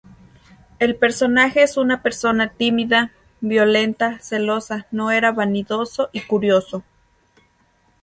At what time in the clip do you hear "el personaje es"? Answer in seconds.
0.79-1.77